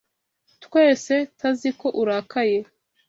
[0.63, 2.57] Twese taziko urakaye.